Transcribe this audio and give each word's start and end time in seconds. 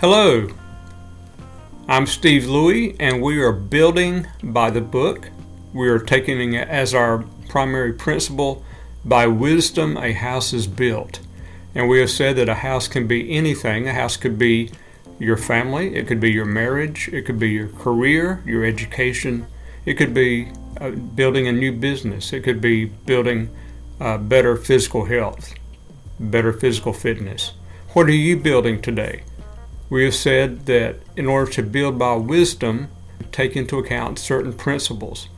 Hello, 0.00 0.48
I'm 1.86 2.06
Steve 2.06 2.46
Louie, 2.46 2.96
and 2.98 3.20
we 3.20 3.38
are 3.42 3.52
building 3.52 4.26
by 4.42 4.70
the 4.70 4.80
book. 4.80 5.28
We 5.74 5.90
are 5.90 5.98
taking 5.98 6.54
it 6.54 6.66
as 6.68 6.94
our 6.94 7.26
primary 7.50 7.92
principle 7.92 8.64
by 9.04 9.26
wisdom, 9.26 9.98
a 9.98 10.14
house 10.14 10.54
is 10.54 10.66
built. 10.66 11.20
And 11.74 11.86
we 11.86 12.00
have 12.00 12.08
said 12.08 12.36
that 12.36 12.48
a 12.48 12.54
house 12.54 12.88
can 12.88 13.06
be 13.06 13.30
anything. 13.30 13.86
A 13.86 13.92
house 13.92 14.16
could 14.16 14.38
be 14.38 14.70
your 15.18 15.36
family, 15.36 15.94
it 15.94 16.06
could 16.06 16.18
be 16.18 16.32
your 16.32 16.46
marriage, 16.46 17.08
it 17.08 17.26
could 17.26 17.38
be 17.38 17.50
your 17.50 17.68
career, 17.68 18.42
your 18.46 18.64
education, 18.64 19.48
it 19.84 19.98
could 19.98 20.14
be 20.14 20.50
uh, 20.80 20.92
building 20.92 21.46
a 21.46 21.52
new 21.52 21.72
business, 21.72 22.32
it 22.32 22.40
could 22.42 22.62
be 22.62 22.86
building 22.86 23.54
uh, 24.00 24.16
better 24.16 24.56
physical 24.56 25.04
health, 25.04 25.52
better 26.18 26.54
physical 26.54 26.94
fitness. 26.94 27.52
What 27.92 28.06
are 28.06 28.12
you 28.12 28.38
building 28.38 28.80
today? 28.80 29.24
We 29.90 30.04
have 30.04 30.14
said 30.14 30.66
that 30.66 31.00
in 31.16 31.26
order 31.26 31.50
to 31.50 31.64
build 31.64 31.98
by 31.98 32.14
wisdom, 32.14 32.90
take 33.32 33.56
into 33.56 33.76
account 33.76 34.20
certain 34.20 34.52
principles. 34.52 35.28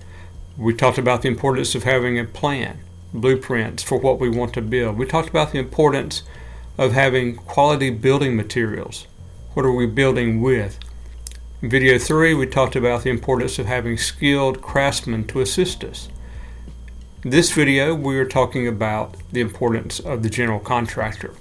We 0.59 0.75
talked 0.75 0.99
about 0.99 1.23
the 1.23 1.29
importance 1.29 1.75
of 1.75 1.85
having 1.85 2.19
a 2.19 2.25
plan, 2.25 2.81
blueprints 3.15 3.83
for 3.83 3.99
what 3.99 4.21
we 4.21 4.29
want 4.29 4.53
to 4.53 4.61
build. 4.61 4.99
We 4.99 5.07
talked 5.07 5.31
about 5.31 5.53
the 5.53 5.59
importance 5.59 6.23
of 6.77 6.93
having 6.93 7.37
quality 7.37 7.89
building 7.89 8.37
materials. 8.37 9.07
What 9.55 9.65
are 9.65 9.73
we 9.73 9.87
building 9.87 10.43
with? 10.43 10.79
In 11.63 11.71
video 11.71 11.97
3, 11.97 12.35
we 12.35 12.47
talked 12.47 12.77
about 12.77 13.05
the 13.05 13.11
importance 13.11 13.59
of 13.59 13.65
having 13.65 13.97
skilled 13.97 14.61
craftsmen 14.61 15.27
to 15.29 15.41
assist 15.41 15.83
us. 15.83 16.11
This 17.23 17.53
video, 17.53 17.95
we 17.95 18.19
are 18.19 18.29
talking 18.29 18.69
about 18.69 19.17
the 19.33 19.41
importance 19.41 19.99
of 19.99 20.23
the 20.23 20.29
general 20.29 20.61
contractor. 20.61 21.35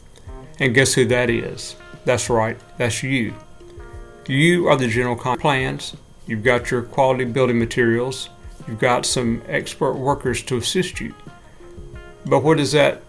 And 0.59 0.73
guess 0.73 0.93
who 0.93 1.03
that 1.05 1.29
is? 1.29 1.75
That's 2.05 2.29
right, 2.29 2.57
that's 2.77 3.03
you. 3.03 3.33
You 4.27 4.67
are 4.67 4.75
the 4.75 4.87
general 4.87 5.15
contractor. 5.15 5.41
Plans, 5.41 5.95
you've 6.27 6.43
got 6.43 6.71
your 6.71 6.81
quality 6.81 7.25
building 7.25 7.59
materials, 7.59 8.29
you've 8.67 8.79
got 8.79 9.05
some 9.05 9.41
expert 9.47 9.93
workers 9.93 10.41
to 10.43 10.57
assist 10.57 10.99
you. 10.99 11.13
But 12.25 12.43
what 12.43 12.57
does 12.57 12.71
that 12.71 13.03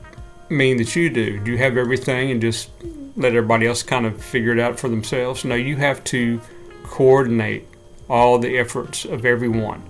mean 0.48 0.78
that 0.78 0.94
you 0.96 1.10
do? 1.10 1.38
Do 1.38 1.52
you 1.52 1.58
have 1.58 1.76
everything 1.76 2.30
and 2.30 2.40
just 2.40 2.70
let 3.16 3.34
everybody 3.34 3.66
else 3.66 3.82
kind 3.82 4.06
of 4.06 4.22
figure 4.22 4.52
it 4.52 4.58
out 4.58 4.78
for 4.78 4.88
themselves. 4.88 5.44
No, 5.44 5.54
you 5.54 5.76
have 5.76 6.02
to 6.04 6.40
coordinate 6.84 7.66
all 8.08 8.38
the 8.38 8.58
efforts 8.58 9.04
of 9.04 9.24
everyone. 9.24 9.82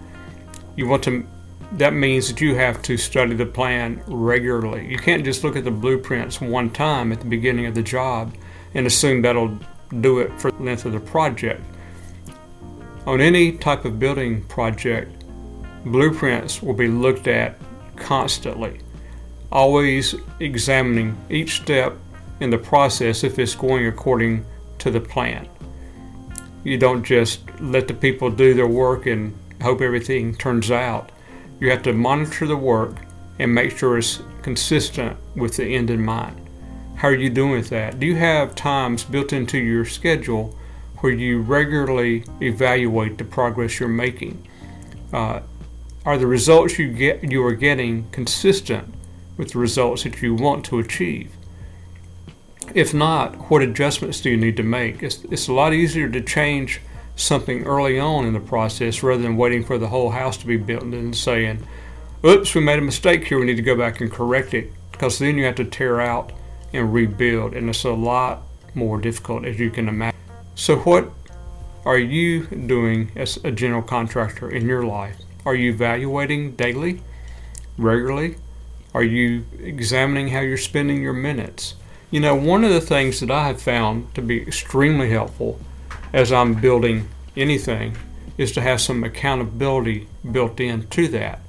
You 0.77 0.89
want 0.89 1.05
to 1.05 1.27
that 1.73 1.95
means 1.95 2.28
that 2.28 2.39
you 2.39 2.55
have 2.55 2.83
to 2.83 2.98
study 2.98 3.34
the 3.34 3.47
plan 3.47 4.03
regularly. 4.06 4.86
You 4.86 4.98
can't 4.98 5.25
just 5.25 5.42
look 5.42 5.56
at 5.56 5.64
the 5.64 5.70
blueprints 5.70 6.39
one 6.39 6.69
time 6.69 7.12
at 7.12 7.20
the 7.20 7.27
beginning 7.27 7.64
of 7.64 7.75
the 7.75 7.83
job 7.83 8.34
and 8.74 8.86
assume 8.86 9.22
that'll 9.22 9.58
do 10.00 10.20
it 10.20 10.32
for 10.40 10.50
the 10.50 10.62
length 10.62 10.84
of 10.84 10.92
the 10.92 11.00
project. 11.00 11.62
On 13.06 13.20
any 13.20 13.52
type 13.52 13.84
of 13.84 13.98
building 13.98 14.42
project, 14.44 15.24
blueprints 15.84 16.62
will 16.62 16.74
be 16.74 16.88
looked 16.88 17.26
at 17.26 17.58
constantly, 17.96 18.80
always 19.50 20.14
examining 20.40 21.16
each 21.28 21.60
step 21.62 21.96
in 22.40 22.50
the 22.50 22.58
process 22.58 23.24
if 23.24 23.38
it's 23.38 23.54
going 23.54 23.86
according 23.86 24.44
to 24.78 24.90
the 24.90 25.00
plan. 25.00 25.48
You 26.64 26.78
don't 26.78 27.02
just 27.02 27.42
let 27.60 27.88
the 27.88 27.94
people 27.94 28.30
do 28.30 28.54
their 28.54 28.68
work 28.68 29.06
and 29.06 29.34
hope 29.60 29.80
everything 29.80 30.34
turns 30.34 30.70
out. 30.70 31.10
You 31.60 31.70
have 31.70 31.82
to 31.82 31.92
monitor 31.92 32.46
the 32.46 32.56
work 32.56 32.96
and 33.38 33.55
make 33.55 33.77
sure 33.77 33.98
it's 33.98 34.22
consistent 34.42 35.16
with 35.36 35.56
the 35.56 35.64
end 35.64 35.90
in 35.90 36.05
mind. 36.05 36.42
How 36.97 37.08
are 37.08 37.14
you 37.14 37.30
doing 37.30 37.53
with 37.53 37.69
that? 37.70 37.98
Do 37.98 38.07
you 38.07 38.17
have 38.17 38.55
times 38.55 39.05
built 39.05 39.33
into 39.33 39.58
your 39.58 39.85
schedule 39.85 40.57
where 40.98 41.13
you 41.13 41.41
regularly 41.41 42.25
evaluate 42.41 43.19
the 43.19 43.25
progress 43.25 43.80
you're 43.80 43.89
making? 43.89 44.47
Uh, 45.13 45.41
are 46.05 46.19
the 46.19 46.27
results 46.27 46.79
you 46.79 46.89
get 46.92 47.23
you 47.23 47.45
are 47.45 47.55
getting 47.55 48.08
consistent 48.11 48.95
with 49.36 49.53
the 49.53 49.58
results 49.58 50.05
that 50.05 50.23
you 50.23 50.35
want 50.35 50.64
to 50.67 50.79
achieve? 50.79 51.33
If 52.75 52.95
not, 52.95 53.51
what 53.51 53.63
adjustments 53.63 54.20
do 54.20 54.30
you 54.30 54.36
need 54.36 54.57
to 54.57 54.63
make? 54.63 55.03
It's, 55.03 55.24
it's 55.24 55.48
a 55.48 55.53
lot 55.53 55.74
easier 55.74 56.09
to 56.09 56.20
change 56.20 56.80
something 57.17 57.64
early 57.64 57.98
on 57.98 58.24
in 58.24 58.33
the 58.33 58.41
process 58.41 59.03
rather 59.03 59.23
than 59.23 59.36
waiting 59.36 59.64
for 59.64 59.79
the 59.79 59.89
whole 59.89 60.11
house 60.11 60.36
to 60.39 60.47
be 60.47 60.57
built 60.57 60.83
and 60.83 60.92
then 60.92 61.13
saying, 61.13 61.67
oops, 62.24 62.55
we 62.55 62.61
made 62.61 62.79
a 62.79 62.83
mistake 62.83 63.27
here, 63.27 63.39
we 63.39 63.47
need 63.47 63.57
to 63.57 63.63
go 63.63 63.77
back 63.77 64.01
and 64.01 64.11
correct 64.11 64.55
it. 64.55 64.73
Because 64.91 65.19
then 65.19 65.36
you 65.36 65.45
have 65.45 65.57
to 65.57 65.64
tear 65.64 66.01
out 66.01 66.33
and 66.72 66.92
rebuild, 66.92 67.55
and 67.55 67.68
it's 67.68 67.84
a 67.84 67.90
lot 67.90 68.42
more 68.74 68.98
difficult 68.98 69.44
as 69.44 69.58
you 69.58 69.70
can 69.70 69.88
imagine. 69.88 70.18
So, 70.55 70.77
what 70.78 71.10
are 71.84 71.98
you 71.98 72.46
doing 72.46 73.10
as 73.16 73.38
a 73.44 73.50
general 73.50 73.83
contractor 73.83 74.50
in 74.50 74.66
your 74.66 74.84
life? 74.84 75.16
Are 75.44 75.55
you 75.55 75.72
evaluating 75.72 76.52
daily, 76.52 77.02
regularly? 77.77 78.36
Are 78.94 79.02
you 79.02 79.44
examining 79.58 80.28
how 80.28 80.40
you're 80.40 80.56
spending 80.56 81.02
your 81.02 81.12
minutes? 81.12 81.74
You 82.11 82.20
know, 82.20 82.34
one 82.34 82.62
of 82.62 82.70
the 82.70 82.80
things 82.80 83.20
that 83.20 83.30
I 83.30 83.46
have 83.46 83.61
found 83.61 84.14
to 84.14 84.22
be 84.22 84.42
extremely 84.42 85.11
helpful 85.11 85.58
as 86.12 86.30
I'm 86.30 86.55
building 86.55 87.08
anything 87.36 87.96
is 88.36 88.52
to 88.52 88.61
have 88.61 88.80
some 88.80 89.02
accountability 89.02 90.08
built 90.30 90.61
into 90.61 91.08
that. 91.08 91.40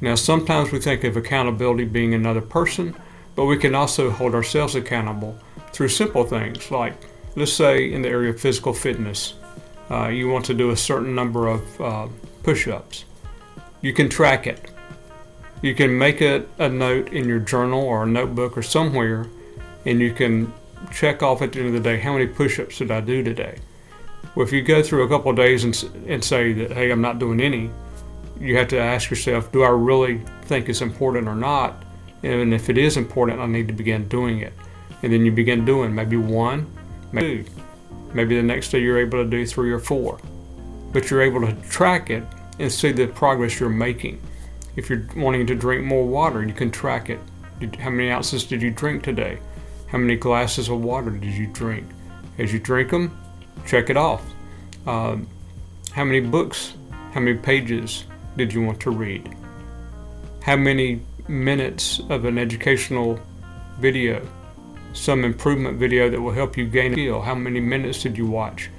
Now, 0.00 0.14
sometimes 0.14 0.72
we 0.72 0.80
think 0.80 1.04
of 1.04 1.16
accountability 1.16 1.84
being 1.84 2.14
another 2.14 2.40
person, 2.40 2.94
but 3.38 3.44
we 3.44 3.56
can 3.56 3.72
also 3.72 4.10
hold 4.10 4.34
ourselves 4.34 4.74
accountable 4.74 5.38
through 5.70 5.86
simple 5.86 6.24
things 6.24 6.72
like, 6.72 6.94
let's 7.36 7.52
say, 7.52 7.92
in 7.92 8.02
the 8.02 8.08
area 8.08 8.30
of 8.30 8.40
physical 8.40 8.74
fitness, 8.74 9.34
uh, 9.92 10.08
you 10.08 10.28
want 10.28 10.44
to 10.44 10.54
do 10.54 10.70
a 10.70 10.76
certain 10.76 11.14
number 11.14 11.46
of 11.46 11.80
uh, 11.80 12.08
push 12.42 12.66
ups. 12.66 13.04
You 13.80 13.92
can 13.92 14.08
track 14.08 14.48
it. 14.48 14.72
You 15.62 15.72
can 15.72 15.96
make 15.96 16.20
a, 16.20 16.46
a 16.58 16.68
note 16.68 17.12
in 17.12 17.28
your 17.28 17.38
journal 17.38 17.80
or 17.80 18.02
a 18.02 18.06
notebook 18.08 18.58
or 18.58 18.62
somewhere 18.62 19.28
and 19.86 20.00
you 20.00 20.12
can 20.12 20.52
check 20.92 21.22
off 21.22 21.40
at 21.40 21.52
the 21.52 21.60
end 21.60 21.68
of 21.68 21.74
the 21.74 21.88
day 21.88 21.96
how 21.96 22.14
many 22.14 22.26
push-ups 22.26 22.78
did 22.78 22.90
I 22.90 23.00
do 23.00 23.22
today. 23.22 23.60
Well, 24.34 24.44
if 24.44 24.52
you 24.52 24.62
go 24.62 24.82
through 24.82 25.04
a 25.04 25.08
couple 25.08 25.30
of 25.30 25.36
days 25.36 25.62
and, 25.62 25.80
and 26.08 26.24
say 26.24 26.54
that 26.54 26.72
hey, 26.72 26.90
I'm 26.90 27.00
not 27.00 27.20
doing 27.20 27.40
any, 27.40 27.70
you 28.40 28.56
have 28.56 28.66
to 28.68 28.80
ask 28.80 29.10
yourself, 29.10 29.52
do 29.52 29.62
I 29.62 29.68
really 29.68 30.22
think 30.46 30.68
it's 30.68 30.80
important 30.80 31.28
or 31.28 31.36
not? 31.36 31.84
And 32.22 32.52
if 32.52 32.68
it 32.68 32.78
is 32.78 32.96
important, 32.96 33.40
I 33.40 33.46
need 33.46 33.68
to 33.68 33.74
begin 33.74 34.08
doing 34.08 34.40
it. 34.40 34.52
And 35.02 35.12
then 35.12 35.24
you 35.24 35.32
begin 35.32 35.64
doing 35.64 35.94
maybe 35.94 36.16
one, 36.16 36.66
maybe 37.12 37.44
two. 37.44 37.50
Maybe 38.14 38.36
the 38.36 38.42
next 38.42 38.70
day 38.70 38.80
you're 38.80 38.98
able 38.98 39.22
to 39.22 39.28
do 39.28 39.44
three 39.46 39.70
or 39.70 39.78
four. 39.78 40.18
But 40.92 41.10
you're 41.10 41.22
able 41.22 41.40
to 41.46 41.52
track 41.68 42.10
it 42.10 42.24
and 42.58 42.72
see 42.72 42.92
the 42.92 43.06
progress 43.06 43.60
you're 43.60 43.68
making. 43.68 44.20
If 44.76 44.88
you're 44.88 45.06
wanting 45.16 45.46
to 45.46 45.54
drink 45.54 45.84
more 45.84 46.06
water, 46.06 46.44
you 46.44 46.54
can 46.54 46.70
track 46.70 47.10
it. 47.10 47.20
How 47.78 47.90
many 47.90 48.10
ounces 48.10 48.44
did 48.44 48.62
you 48.62 48.70
drink 48.70 49.02
today? 49.02 49.38
How 49.88 49.98
many 49.98 50.16
glasses 50.16 50.68
of 50.68 50.80
water 50.80 51.10
did 51.10 51.32
you 51.32 51.46
drink? 51.48 51.86
As 52.38 52.52
you 52.52 52.58
drink 52.58 52.90
them, 52.90 53.18
check 53.66 53.90
it 53.90 53.96
off. 53.96 54.22
Um, 54.86 55.28
how 55.92 56.04
many 56.04 56.20
books, 56.20 56.74
how 57.12 57.20
many 57.20 57.36
pages 57.36 58.04
did 58.36 58.52
you 58.52 58.62
want 58.62 58.80
to 58.80 58.90
read? 58.90 59.28
How 60.42 60.56
many 60.56 61.00
minutes 61.28 62.00
of 62.08 62.24
an 62.24 62.38
educational 62.38 63.20
video, 63.78 64.26
some 64.92 65.24
improvement 65.24 65.78
video 65.78 66.08
that 66.10 66.20
will 66.20 66.32
help 66.32 66.56
you 66.56 66.66
gain 66.66 66.92
a 66.92 66.94
skill? 66.94 67.22
How 67.22 67.34
many 67.34 67.60
minutes 67.60 68.02
did 68.02 68.16
you 68.16 68.26
watch? 68.26 68.70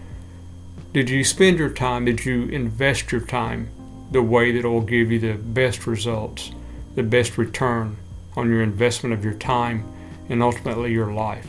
Did 0.93 1.09
you 1.09 1.23
spend 1.23 1.59
your 1.59 1.69
time? 1.69 2.05
Did 2.05 2.25
you 2.25 2.45
invest 2.45 3.11
your 3.11 3.21
time 3.21 3.69
the 4.11 4.21
way 4.21 4.51
that 4.51 4.65
will 4.65 4.81
give 4.81 5.11
you 5.11 5.19
the 5.19 5.35
best 5.35 5.85
results, 5.85 6.51
the 6.95 7.03
best 7.03 7.37
return 7.37 7.97
on 8.35 8.49
your 8.49 8.63
investment 8.63 9.13
of 9.13 9.23
your 9.23 9.35
time 9.35 9.85
and 10.29 10.41
ultimately 10.41 10.91
your 10.91 11.13
life. 11.13 11.47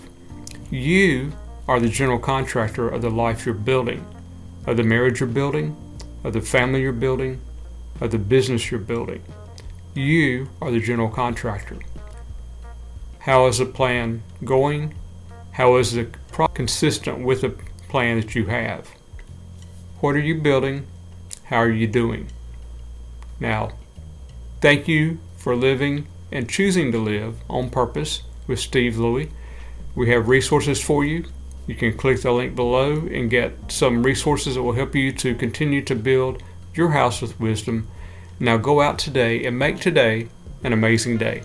You 0.70 1.32
are 1.69 1.81
the 1.81 1.88
general 1.88 2.19
contractor 2.19 2.88
of 2.88 3.03
the 3.03 3.11
life 3.11 3.46
you're 3.46 3.55
building, 3.55 4.05
of 4.67 4.76
the 4.76 4.82
marriage 4.82 5.20
you're 5.20 5.29
building, 5.29 5.76
of 6.25 6.32
the 6.32 6.41
family 6.41 6.82
you're 6.82 6.93
building, 6.93 7.41
of 8.00 8.11
the 8.11 8.19
business 8.19 8.70
you're 8.70 8.81
building. 8.81 9.23
You 9.95 10.49
are 10.63 10.71
the 10.71 10.79
general 10.79 11.09
contractor. 11.09 11.79
How 13.21 13.47
is 13.49 13.59
the 13.59 13.67
plan 13.67 14.23
going? 14.45 14.95
How 15.53 15.77
is 15.77 15.97
it 15.97 16.15
consistent 16.55 17.25
with 17.25 17.41
the 17.41 17.57
plan 17.89 18.21
that 18.21 18.37
you 18.37 18.47
have? 18.47 18.89
What 19.99 20.15
are 20.15 20.21
you 20.21 20.41
building? 20.41 20.87
How 21.45 21.57
are 21.57 21.71
you 21.71 21.89
doing? 21.89 22.29
Now, 23.41 23.73
thank 24.61 24.87
you 24.87 25.19
for 25.37 25.57
living 25.57 26.07
and 26.31 26.49
choosing 26.49 26.93
to 26.93 26.99
live 26.99 27.39
on 27.51 27.69
purpose 27.69 28.23
with 28.47 28.61
Steve 28.61 28.97
Louie. 28.97 29.31
We 29.97 30.09
have 30.11 30.29
resources 30.29 30.81
for 30.81 31.05
you. 31.05 31.25
You 31.67 31.75
can 31.75 31.97
click 31.97 32.23
the 32.23 32.31
link 32.31 32.55
below 32.55 33.09
and 33.11 33.29
get 33.29 33.73
some 33.73 34.05
resources 34.05 34.55
that 34.55 34.63
will 34.63 34.75
help 34.75 34.95
you 34.95 35.11
to 35.15 35.35
continue 35.35 35.83
to 35.83 35.97
build 35.97 36.45
your 36.75 36.91
house 36.91 37.21
with 37.21 37.41
wisdom. 37.41 37.89
Now 38.43 38.57
go 38.57 38.81
out 38.81 38.99
today 38.99 39.45
and 39.45 39.59
make 39.59 39.81
today 39.81 40.29
an 40.65 40.73
amazing 40.73 41.19
day. 41.19 41.43